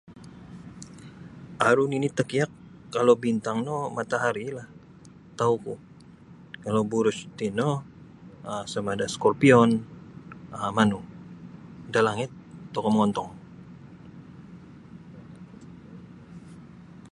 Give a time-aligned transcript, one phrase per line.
[1.69, 2.51] Aru nini takiak
[2.95, 4.67] kalau bintang no matahari lah
[5.39, 5.73] tau ku
[6.63, 7.69] kalau buruj tino
[8.51, 9.69] um samada scorpion
[10.57, 10.99] um manu
[11.93, 12.31] da langit
[12.73, 13.29] tokou mongontong.